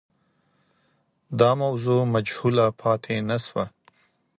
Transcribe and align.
دا 1.39 1.51
موضوع 1.61 2.01
مجهوله 2.13 2.65
پاتې 2.81 3.15
نه 3.29 3.37
سوه. 3.45 3.65